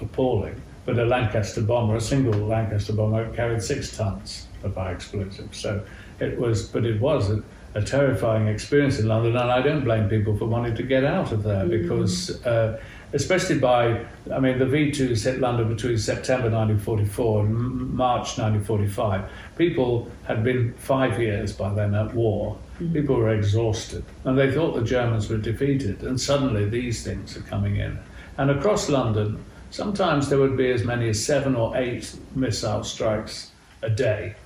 appalling. 0.00 0.60
But 0.86 0.98
a 0.98 1.04
Lancaster 1.04 1.60
bomber, 1.60 1.96
a 1.96 2.00
single 2.00 2.46
Lancaster 2.46 2.94
bomber, 2.94 3.30
carried 3.34 3.62
six 3.62 3.94
tons 3.96 4.46
of 4.62 4.74
high 4.76 4.92
explosives. 4.92 5.58
So 5.58 5.84
it 6.20 6.38
was, 6.38 6.68
but 6.68 6.86
it 6.86 7.00
was 7.00 7.30
a, 7.30 7.42
a 7.74 7.82
terrifying 7.82 8.48
experience 8.48 8.98
in 8.98 9.08
London, 9.08 9.36
and 9.36 9.50
I 9.50 9.60
don't 9.62 9.84
blame 9.84 10.08
people 10.08 10.36
for 10.36 10.46
wanting 10.46 10.74
to 10.76 10.82
get 10.82 11.04
out 11.04 11.32
of 11.32 11.42
there 11.42 11.66
because. 11.66 12.44
Uh, 12.44 12.80
especially 13.12 13.58
by, 13.58 14.04
I 14.32 14.38
mean, 14.38 14.58
the 14.58 14.66
V2s 14.66 15.24
hit 15.24 15.40
London 15.40 15.68
between 15.68 15.98
September 15.98 16.50
1944 16.50 17.40
and 17.40 17.56
M- 17.56 17.96
March 17.96 18.38
1945. 18.38 19.30
People 19.56 20.10
had 20.24 20.44
been 20.44 20.74
five 20.74 21.20
years 21.20 21.52
by 21.52 21.72
then 21.72 21.94
at 21.94 22.14
war. 22.14 22.58
People 22.92 23.16
were 23.16 23.34
exhausted, 23.34 24.04
and 24.24 24.38
they 24.38 24.52
thought 24.52 24.74
the 24.74 24.84
Germans 24.84 25.28
were 25.28 25.38
defeated. 25.38 26.02
And 26.02 26.20
suddenly 26.20 26.68
these 26.68 27.02
things 27.02 27.36
are 27.36 27.42
coming 27.42 27.76
in, 27.76 27.98
and 28.36 28.50
across 28.50 28.88
London, 28.88 29.42
sometimes 29.70 30.28
there 30.28 30.38
would 30.38 30.56
be 30.56 30.70
as 30.70 30.84
many 30.84 31.08
as 31.08 31.24
seven 31.24 31.56
or 31.56 31.76
eight 31.76 32.14
missile 32.36 32.84
strikes 32.84 33.50
a 33.82 33.90
day, 33.90 34.36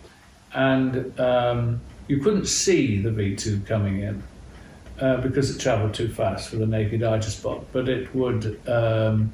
and 0.55 1.19
um, 1.21 1.81
you 2.13 2.19
couldn't 2.19 2.45
see 2.45 3.01
the 3.01 3.09
V2 3.09 3.67
coming 3.67 4.01
in 4.01 4.23
uh, 5.01 5.17
because 5.23 5.49
it 5.49 5.59
travelled 5.59 5.95
too 5.95 6.09
fast 6.09 6.51
for 6.51 6.57
the 6.57 6.67
naked 6.67 7.03
eye 7.03 7.19
to 7.19 7.31
spot. 7.31 7.65
But 7.73 7.89
it 7.89 8.15
would, 8.15 8.61
um, 8.69 9.33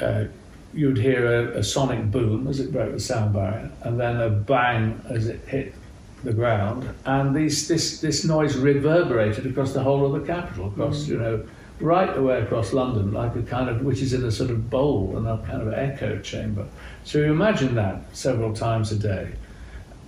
uh, 0.00 0.26
you'd 0.72 0.96
hear 0.96 1.26
a, 1.26 1.58
a 1.58 1.64
sonic 1.64 2.08
boom 2.12 2.46
as 2.46 2.60
it 2.60 2.70
broke 2.70 2.92
the 2.92 3.00
sound 3.00 3.32
barrier, 3.32 3.68
and 3.82 3.98
then 3.98 4.20
a 4.20 4.30
bang 4.30 5.02
as 5.08 5.26
it 5.26 5.40
hit 5.48 5.74
the 6.22 6.32
ground, 6.32 6.88
and 7.04 7.34
these, 7.34 7.66
this 7.66 8.00
this 8.00 8.24
noise 8.24 8.56
reverberated 8.56 9.44
across 9.44 9.72
the 9.72 9.82
whole 9.82 10.06
of 10.06 10.12
the 10.12 10.24
capital, 10.24 10.68
across 10.68 11.08
you 11.08 11.18
know, 11.18 11.44
right 11.80 12.16
away 12.16 12.40
across 12.42 12.72
London, 12.72 13.12
like 13.12 13.34
a 13.34 13.42
kind 13.42 13.68
of 13.68 13.82
which 13.82 14.00
is 14.00 14.12
in 14.12 14.24
a 14.24 14.30
sort 14.30 14.50
of 14.50 14.70
bowl 14.70 15.16
and 15.16 15.26
a 15.26 15.36
kind 15.48 15.62
of 15.62 15.74
echo 15.74 16.20
chamber. 16.20 16.64
So 17.02 17.18
you 17.18 17.32
imagine 17.32 17.74
that 17.74 18.04
several 18.12 18.54
times 18.54 18.92
a 18.92 18.96
day. 18.96 19.32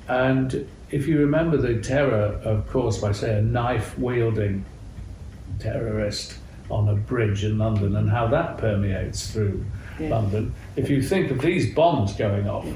And 0.07 0.69
if 0.95 1.09
you 1.09 1.19
remember 1.19 1.57
the 1.57 1.81
terror, 1.81 2.41
of 2.45 2.69
course, 2.69 2.99
by 2.99 3.11
say 3.11 3.37
a 3.37 3.43
knife 3.43 3.99
wielding 3.99 4.65
terrorist 5.59 6.39
on 6.71 6.89
a 6.89 6.95
bridge 6.95 7.43
in 7.43 7.59
London 7.59 7.97
and 7.97 8.09
how 8.09 8.29
that 8.29 8.59
permeates 8.59 9.33
through 9.33 9.65
Yeah. 9.99 10.11
London, 10.11 10.55
if 10.77 10.89
you 10.89 11.03
think 11.03 11.33
of 11.33 11.41
these 11.41 11.75
bombs 11.75 12.13
going 12.15 12.49
off 12.49 12.67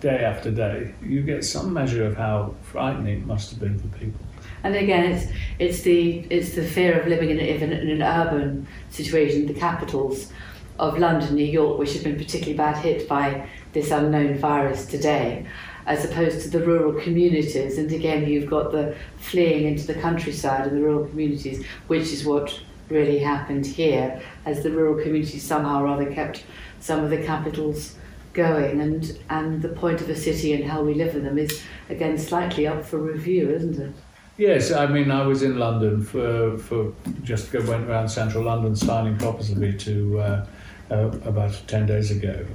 day 0.00 0.24
after 0.24 0.50
day, 0.50 0.94
you 1.00 1.22
get 1.22 1.44
some 1.44 1.72
measure 1.72 2.04
of 2.06 2.16
how 2.16 2.54
frightening 2.62 3.18
it 3.20 3.26
must 3.26 3.50
have 3.50 3.60
been 3.60 3.78
for 3.78 3.88
people. 3.98 4.20
And 4.64 4.74
again, 4.74 5.04
it's 5.12 5.26
it's 5.58 5.80
the 5.82 6.26
it's 6.28 6.54
the 6.54 6.64
fear 6.64 7.00
of 7.00 7.06
living 7.06 7.30
in, 7.30 7.38
in, 7.38 7.62
an, 7.62 7.72
in 7.72 7.90
an 7.90 8.02
urban 8.02 8.66
situation, 8.90 9.46
the 9.46 9.54
capitals 9.68 10.32
of 10.78 10.98
London, 10.98 11.34
New 11.34 11.50
York, 11.60 11.78
which 11.78 11.92
have 11.94 12.02
been 12.02 12.16
particularly 12.16 12.56
bad 12.56 12.76
hit 12.78 13.08
by 13.08 13.46
this 13.72 13.90
unknown 13.90 14.38
virus 14.38 14.86
today, 14.86 15.46
as 15.90 16.04
opposed 16.04 16.40
to 16.42 16.48
the 16.48 16.64
rural 16.64 16.92
communities. 17.02 17.76
And 17.76 17.90
again, 17.90 18.28
you've 18.28 18.48
got 18.48 18.70
the 18.70 18.94
fleeing 19.18 19.66
into 19.66 19.88
the 19.88 19.94
countryside 19.94 20.68
and 20.68 20.76
the 20.76 20.82
rural 20.82 21.04
communities, 21.06 21.66
which 21.88 22.12
is 22.12 22.24
what 22.24 22.60
really 22.88 23.18
happened 23.18 23.66
here, 23.66 24.22
as 24.46 24.62
the 24.62 24.70
rural 24.70 25.02
communities 25.02 25.42
somehow 25.42 25.82
or 25.82 25.88
other 25.88 26.12
kept 26.14 26.44
some 26.78 27.02
of 27.02 27.10
the 27.10 27.20
capitals 27.24 27.96
going. 28.34 28.80
And 28.80 29.18
and 29.30 29.62
the 29.62 29.70
point 29.70 30.00
of 30.00 30.08
a 30.08 30.14
city 30.14 30.52
and 30.52 30.62
how 30.70 30.80
we 30.80 30.94
live 30.94 31.16
in 31.16 31.24
them 31.24 31.38
is 31.38 31.60
again 31.88 32.16
slightly 32.18 32.68
up 32.68 32.84
for 32.84 32.98
review, 32.98 33.50
isn't 33.50 33.80
it? 33.80 33.92
Yes, 34.38 34.70
I 34.70 34.86
mean, 34.86 35.10
I 35.10 35.26
was 35.26 35.42
in 35.42 35.58
London 35.58 36.04
for, 36.04 36.56
for 36.56 36.94
just 37.24 37.52
went 37.52 37.90
around 37.90 38.08
central 38.08 38.44
London 38.44 38.76
signing 38.76 39.18
me 39.58 39.72
to 39.72 40.20
uh, 40.20 40.46
uh, 40.90 41.10
about 41.24 41.60
10 41.66 41.86
days 41.86 42.10
ago. 42.10 42.46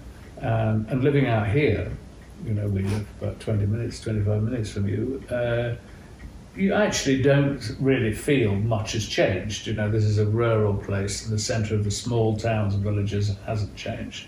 Um, 0.42 0.88
and 0.90 1.04
living 1.04 1.28
out 1.28 1.48
here, 1.48 1.92
you 2.44 2.54
know, 2.54 2.68
we 2.68 2.82
live 2.82 3.08
about 3.22 3.40
20 3.40 3.66
minutes, 3.66 4.00
25 4.02 4.44
minutes 4.44 4.72
from 4.72 4.88
you, 4.88 5.24
uh, 5.30 5.76
you 6.56 6.74
actually 6.74 7.22
don't 7.22 7.76
really 7.80 8.14
feel 8.14 8.56
much 8.56 8.94
has 8.94 9.06
changed. 9.06 9.68
You 9.68 9.74
know, 9.74 9.90
this 9.90 10.04
is 10.04 10.20
a 10.20 10.26
rural 10.26 10.76
place, 10.76 11.26
the 11.26 11.40
centre 11.40 11.76
of 11.76 11.84
the 11.84 11.92
small 11.92 12.38
towns 12.38 12.74
and 12.74 12.84
villages 12.84 13.36
hasn't 13.46 13.76
changed. 13.76 14.28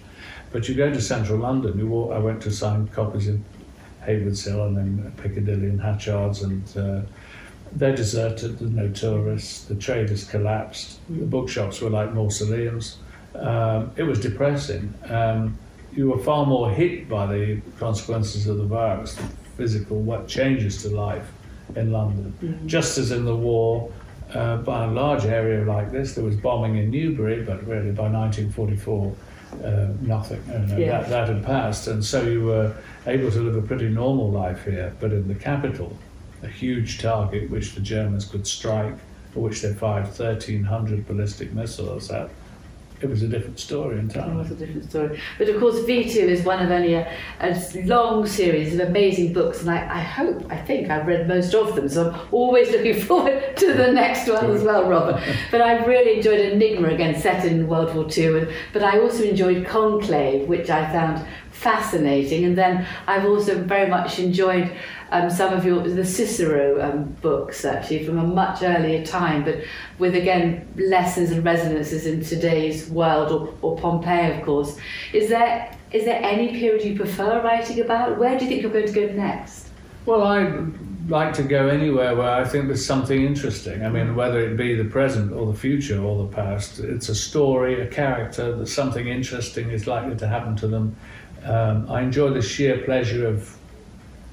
But 0.52 0.68
you 0.68 0.76
go 0.76 0.92
to 0.92 1.02
central 1.02 1.40
London, 1.40 1.78
you 1.78 1.88
walk, 1.88 2.14
I 2.14 2.20
went 2.20 2.42
to 2.44 2.52
sign 2.52 2.88
copies 2.90 3.28
in 3.28 3.44
Heywood 4.06 4.38
Hill 4.38 4.64
and 4.64 4.78
then 4.78 5.14
Piccadilly 5.18 5.68
and 5.68 5.82
Hatchards, 5.82 6.44
and 6.44 6.78
uh, 6.78 7.02
they're 7.74 7.96
deserted, 7.96 8.60
there's 8.60 8.72
no 8.72 8.90
tourists, 8.90 9.66
the 9.66 9.76
trade 9.76 10.10
has 10.10 10.24
collapsed, 10.24 11.00
the 11.10 11.26
bookshops 11.26 11.82
were 11.82 11.90
like 11.90 12.14
mausoleums. 12.14 12.98
Um, 13.36 13.92
it 13.96 14.04
was 14.04 14.20
depressing. 14.20 14.94
Um, 15.10 15.58
you 15.98 16.12
were 16.12 16.20
far 16.20 16.46
more 16.46 16.70
hit 16.70 17.10
by 17.10 17.26
the 17.26 17.60
consequences 17.80 18.48
of 18.48 18.58
the 18.58 18.64
virus, 18.64 19.16
the 19.16 19.24
physical 19.58 20.00
what 20.00 20.28
changes 20.28 20.84
to 20.84 20.90
life 20.90 21.28
in 21.76 21.92
London. 21.92 22.62
Just 22.68 23.00
as 23.00 23.12
in 23.12 23.26
the 23.26 23.36
war, 23.36 23.92
uh, 24.34 24.58
by 24.58 24.86
a 24.86 24.88
large 24.88 25.26
area 25.26 25.66
like 25.66 25.92
this, 25.92 26.14
there 26.14 26.24
was 26.24 26.36
bombing 26.36 26.78
in 26.78 26.92
Newbury, 26.92 27.42
but 27.44 27.66
really 27.66 27.92
by 27.92 28.10
1944, 28.10 29.16
uh, 29.64 29.88
nothing. 30.02 30.44
Yeah. 30.78 31.02
that, 31.02 31.10
that 31.10 31.30
had 31.30 31.44
passed, 31.44 31.88
and 31.88 32.06
so 32.06 32.22
you 32.22 32.46
were 32.46 32.76
able 33.08 33.32
to 33.32 33.40
live 33.40 33.56
a 33.56 33.62
pretty 33.66 33.90
normal 33.90 34.30
life 34.30 34.66
here. 34.66 34.96
But 35.00 35.14
in 35.14 35.28
the 35.28 35.36
capital, 35.36 35.98
a 36.44 36.48
huge 36.48 37.00
target 37.02 37.50
which 37.50 37.74
the 37.74 37.82
Germans 37.82 38.26
could 38.26 38.46
strike, 38.46 38.94
for 39.32 39.40
which 39.40 39.62
they 39.64 39.74
fired 39.74 40.06
1,300 40.06 41.08
ballistic 41.08 41.54
missiles 41.54 42.12
at, 42.12 42.30
it 43.02 43.10
was 43.10 43.22
a 43.22 43.28
different 43.28 43.60
story 43.60 44.00
entirely. 44.00 44.32
It 44.32 44.38
was 44.38 44.52
a 44.52 44.56
different 44.56 44.90
story. 44.90 45.20
But 45.38 45.50
of 45.50 45.60
course, 45.60 45.80
V2 45.82 46.16
is 46.16 46.44
one 46.44 46.64
of 46.64 46.72
only 46.72 46.96
a, 46.96 47.12
a 47.40 47.84
long 47.86 48.26
series 48.26 48.74
of 48.74 48.88
amazing 48.88 49.34
books, 49.34 49.62
and 49.62 49.70
I, 49.70 49.98
I 49.98 50.02
hope, 50.02 50.46
I 50.50 50.58
think 50.58 50.90
I've 50.90 51.06
read 51.06 51.28
most 51.28 51.54
of 51.54 51.76
them, 51.76 51.88
so 51.90 52.10
I'm 52.10 52.28
always 52.32 52.72
looking 52.76 53.00
forward 53.00 53.56
to 53.58 53.74
the 53.74 53.92
next 53.92 54.28
one 54.28 54.50
as 54.52 54.64
well, 54.64 54.90
Robert. 54.90 55.22
But 55.52 55.62
I 55.62 55.86
really 55.86 56.18
enjoyed 56.18 56.40
Enigma 56.40 56.90
again, 56.90 57.20
set 57.20 57.46
in 57.46 57.68
World 57.68 57.94
War 57.96 58.08
II, 58.16 58.40
and, 58.40 58.54
but 58.74 58.84
I 58.84 59.00
also 59.00 59.24
enjoyed 59.24 59.66
Conclave, 59.66 60.48
which 60.48 60.70
I 60.70 60.92
found 60.92 61.26
fascinating, 61.58 62.46
and 62.46 62.58
then 62.58 62.86
I've 63.08 63.26
also 63.26 63.62
very 63.64 63.90
much 63.90 64.20
enjoyed 64.20 64.72
um, 65.12 65.30
some 65.30 65.54
of 65.54 65.66
your 65.66 65.82
the 65.82 66.06
Cicero 66.06 66.82
um, 66.82 67.04
books 67.22 67.66
actually 67.66 68.06
from 68.06 68.20
a 68.20 68.24
much 68.24 68.62
earlier 68.62 69.06
time, 69.06 69.44
but 69.44 69.64
with 69.98 70.16
again 70.16 70.68
lessons 70.76 71.32
and 71.32 71.44
resonances 71.44 72.06
in 72.06 72.24
today's 72.24 72.90
world, 72.90 73.32
or, 73.32 73.54
or 73.62 73.78
Pompeii, 73.78 74.38
of 74.38 74.46
course. 74.46 74.78
Is 75.14 75.30
there 75.30 75.76
is 75.92 76.06
there 76.06 76.22
any 76.22 76.50
period 76.60 76.84
you 76.84 76.96
prefer 76.96 77.42
writing 77.42 77.80
about? 77.82 78.18
Where 78.20 78.38
do 78.38 78.46
you 78.46 78.50
think 78.50 78.62
you're 78.62 78.72
going 78.72 78.88
to 78.88 78.94
go 78.94 79.14
next? 79.14 79.70
Well, 80.06 80.24
I 80.24 80.64
like 81.08 81.34
to 81.34 81.44
go 81.44 81.68
anywhere 81.68 82.16
where 82.16 82.30
I 82.30 82.44
think 82.44 82.68
there's 82.68 82.86
something 82.86 83.22
interesting. 83.22 83.86
I 83.86 83.90
mean, 83.90 84.16
whether 84.16 84.40
it 84.40 84.58
be 84.58 84.76
the 84.76 84.86
present 84.86 85.32
or 85.34 85.46
the 85.46 85.58
future 85.58 86.02
or 86.02 86.24
the 86.24 86.34
past, 86.34 86.80
it's 86.80 87.10
a 87.10 87.16
story, 87.16 87.82
a 87.82 87.88
character 87.88 88.56
that 88.56 88.68
something 88.68 89.08
interesting 89.08 89.70
is 89.70 89.88
likely 89.88 90.16
to 90.18 90.28
happen 90.28 90.56
to 90.58 90.68
them. 90.68 90.96
Um, 91.46 91.90
I 91.90 92.02
enjoy 92.02 92.32
the 92.32 92.42
sheer 92.42 92.80
pleasure 92.80 93.28
of 93.28 93.56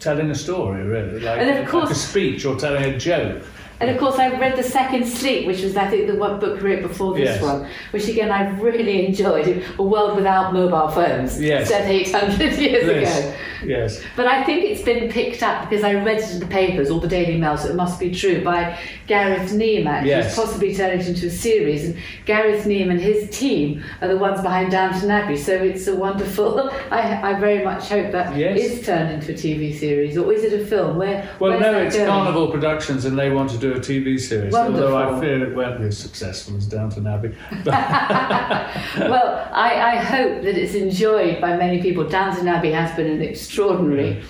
telling 0.01 0.31
a 0.31 0.35
story, 0.35 0.83
really, 0.83 1.21
like, 1.21 1.39
And 1.41 1.51
of 1.51 1.57
like 1.59 1.69
course- 1.69 1.91
a 1.91 1.95
speech 1.95 2.45
or 2.45 2.57
telling 2.57 2.85
a 2.85 2.99
joke. 2.99 3.43
And 3.81 3.91
of 3.91 3.99
course, 3.99 4.19
I 4.19 4.29
read 4.39 4.57
the 4.57 4.63
second 4.63 5.05
Sleep, 5.07 5.47
which 5.47 5.63
was 5.63 5.77
I 5.77 5.89
think 5.89 6.07
the 6.07 6.15
one 6.17 6.39
book 6.39 6.63
wrote 6.63 6.83
before 6.83 7.15
this 7.15 7.25
Yes. 7.27 7.43
one, 7.43 7.67
which 7.91 8.09
again 8.09 8.31
I 8.31 8.49
really 8.61 9.07
enjoyed. 9.07 9.63
A 9.79 9.83
world 9.83 10.17
without 10.17 10.53
mobile 10.53 10.89
phones, 10.89 11.41
Yes. 11.41 11.69
set 11.69 11.89
800 11.89 12.53
years 12.59 12.87
Yes. 12.87 13.19
ago. 13.19 13.35
Yes. 13.67 14.01
But 14.17 14.27
I 14.27 14.45
think 14.45 14.65
it's 14.65 14.83
been 14.83 15.09
picked 15.11 15.43
up 15.43 15.69
because 15.69 15.85
I 15.85 15.95
read 15.95 16.19
it 16.19 16.31
in 16.33 16.41
the 16.41 16.47
papers, 16.47 16.91
all 16.91 17.01
the 17.01 17.09
Daily 17.09 17.37
Mail, 17.39 17.57
so 17.57 17.69
it 17.71 17.75
must 17.75 17.99
be 17.99 18.11
true, 18.11 18.45
by 18.45 18.79
Gareth 19.07 19.53
Neame, 19.53 20.05
Yes. 20.05 20.27
who's 20.37 20.45
possibly 20.45 20.75
turned 20.75 21.01
it 21.01 21.09
into 21.09 21.27
a 21.27 21.31
series. 21.31 21.85
And 21.87 21.97
Gareth 22.27 22.67
Neame 22.67 22.91
and 22.91 23.01
his 23.01 23.29
team 23.31 23.83
are 24.03 24.09
the 24.09 24.17
ones 24.19 24.41
behind 24.43 24.71
Downton 24.71 25.11
Abbey, 25.11 25.37
so 25.37 25.53
it's 25.55 25.87
a 25.89 25.95
wonderful. 25.97 26.71
I, 26.91 27.31
I 27.31 27.41
very 27.41 27.65
much 27.65 27.89
hope 27.89 28.13
that 28.13 28.33
is 28.35 28.39
Yes. 28.39 28.87
turned 28.87 29.11
into 29.13 29.33
a 29.33 29.35
TV 29.35 29.73
series, 29.77 30.17
or 30.19 30.31
is 30.33 30.45
it 30.45 30.53
a 30.61 30.65
film? 30.65 30.97
Where? 30.99 31.29
Well, 31.41 31.59
no, 31.59 31.79
it's 31.79 31.97
going? 31.97 32.09
Carnival 32.09 32.49
Productions, 32.49 33.05
and 33.07 33.19
they 33.19 33.31
want 33.31 33.51
to 33.51 33.59
do 33.65 33.73
a 33.75 33.81
TV 33.81 34.21
series. 34.21 34.55
Although 34.55 34.97
I 34.97 35.21
fear 35.21 35.43
it 35.45 35.57
won't 35.57 35.81
be 35.81 35.87
as 35.87 35.99
successful 35.99 36.57
as 36.57 36.67
Downton 36.67 37.07
Abbey. 37.07 37.29
well, 37.65 39.49
I, 39.53 39.93
I 39.93 39.97
hope 39.97 40.43
that 40.43 40.57
it's 40.57 40.75
enjoyed 40.75 41.41
by 41.41 41.57
many 41.57 41.81
people. 41.81 42.07
Downton 42.07 42.47
Abbey 42.49 42.73
has 42.73 42.95
been 42.95 43.07
an 43.07 43.23
extraordinary 43.23 44.23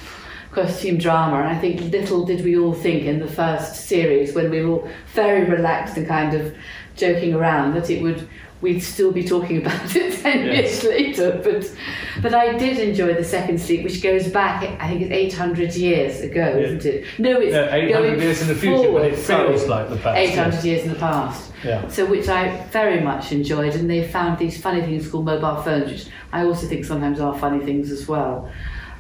costume 0.52 0.98
drama, 0.98 1.38
and 1.38 1.48
I 1.48 1.58
think 1.58 1.80
little 1.92 2.24
did 2.24 2.44
we 2.44 2.56
all 2.56 2.74
think 2.74 3.04
in 3.04 3.18
the 3.18 3.26
first 3.26 3.86
series, 3.86 4.34
when 4.34 4.50
we 4.50 4.62
were 4.62 4.72
all 4.72 4.88
very 5.14 5.50
relaxed 5.50 5.96
and 5.96 6.06
kind 6.06 6.34
of 6.34 6.54
joking 6.94 7.34
around, 7.34 7.74
that 7.74 7.90
it 7.90 8.02
would 8.02 8.28
we'd 8.64 8.80
still 8.80 9.12
be 9.12 9.22
talking 9.22 9.58
about 9.64 9.94
it 9.94 10.12
ten 10.22 10.38
Yes. 10.46 10.82
years 10.82 10.84
later. 10.84 11.28
But 11.44 11.62
but 12.22 12.32
I 12.34 12.56
did 12.64 12.76
enjoy 12.88 13.12
the 13.14 13.22
second 13.36 13.58
sleep, 13.60 13.84
which 13.84 14.02
goes 14.02 14.26
back, 14.40 14.56
I 14.82 14.88
think 14.88 15.02
it's 15.02 15.12
eight 15.12 15.34
hundred 15.34 15.74
years 15.86 16.20
ago, 16.28 16.46
Yeah. 16.58 16.66
isn't 16.66 16.84
it? 16.92 17.04
No, 17.18 17.32
it's 17.40 17.52
Yeah, 17.54 17.74
800 17.74 17.92
going 17.92 18.20
years 18.20 18.42
in 18.42 18.48
the 18.48 18.54
future, 18.64 18.90
but 18.92 19.04
it 19.04 19.16
feels 19.16 19.26
sorry. 19.66 19.74
like 19.76 19.86
the 19.90 19.96
past. 20.04 20.16
Eight 20.22 20.34
hundred 20.42 20.54
yes. 20.54 20.64
years 20.64 20.82
in 20.86 20.90
the 20.94 20.98
past. 21.10 21.52
Yeah. 21.64 21.88
So, 21.88 22.00
which 22.06 22.28
I 22.28 22.42
very 22.72 23.00
much 23.10 23.32
enjoyed, 23.32 23.74
and 23.74 23.88
they 23.88 24.02
found 24.18 24.38
these 24.38 24.56
funny 24.60 24.82
things 24.82 25.08
called 25.10 25.24
mobile 25.24 25.62
phones, 25.62 25.90
which 25.92 26.06
I 26.32 26.42
also 26.48 26.66
think 26.66 26.84
sometimes 26.84 27.20
are 27.20 27.34
funny 27.38 27.60
things 27.64 27.90
as 27.90 28.02
well. 28.08 28.50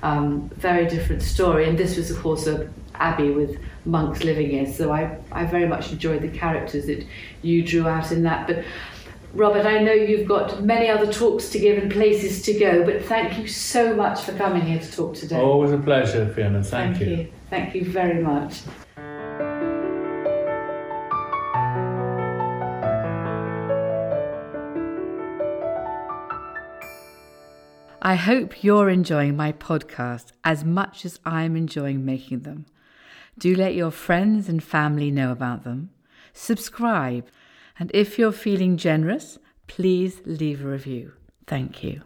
Um, 0.02 0.50
very 0.56 0.86
different 0.86 1.22
story, 1.22 1.68
and 1.68 1.76
this 1.78 1.96
was, 1.96 2.10
of 2.10 2.18
course, 2.22 2.46
a 2.46 2.56
abbey 2.94 3.30
with 3.32 3.58
monks 3.86 4.22
living 4.24 4.50
in. 4.52 4.72
So, 4.72 4.92
I, 4.92 5.18
I 5.32 5.44
very 5.46 5.66
much 5.74 5.92
enjoyed 5.92 6.22
the 6.22 6.28
characters 6.28 6.86
that 6.86 7.04
you 7.42 7.62
drew 7.70 7.86
out 7.86 8.10
in 8.12 8.22
that. 8.22 8.46
But, 8.46 8.64
Robert, 9.34 9.66
I 9.66 9.80
know 9.82 9.92
you've 9.92 10.28
got 10.28 10.62
many 10.62 10.88
other 10.88 11.12
talks 11.12 11.48
to 11.50 11.58
give 11.58 11.82
and 11.82 11.90
places 11.90 12.40
to 12.42 12.56
go, 12.56 12.84
but 12.84 13.04
thank 13.04 13.36
you 13.36 13.48
so 13.48 13.92
much 13.92 14.20
for 14.20 14.30
coming 14.34 14.62
here 14.62 14.78
to 14.78 14.92
talk 14.92 15.16
today. 15.16 15.40
Always 15.40 15.72
a 15.72 15.78
pleasure, 15.78 16.32
Fiona. 16.32 16.62
Thank, 16.62 17.00
you. 17.00 17.32
Thank 17.50 17.74
you 17.74 17.84
very 17.84 18.22
much. 18.22 18.60
I 28.00 28.14
hope 28.14 28.62
you're 28.62 28.88
enjoying 28.88 29.36
my 29.36 29.50
podcast 29.50 30.26
as 30.44 30.64
much 30.64 31.04
as 31.04 31.18
I'm 31.24 31.56
enjoying 31.56 32.04
making 32.04 32.40
them. 32.40 32.66
Do 33.36 33.52
let 33.56 33.74
your 33.74 33.90
friends 33.90 34.48
and 34.48 34.62
family 34.62 35.10
know 35.10 35.32
about 35.32 35.64
them. 35.64 35.90
Subscribe, 36.32 37.26
and 37.78 37.90
if 37.92 38.18
you're 38.18 38.32
feeling 38.32 38.76
generous, 38.76 39.38
please 39.66 40.20
leave 40.24 40.64
a 40.64 40.68
review. 40.68 41.12
Thank 41.46 41.82
you. 41.82 42.04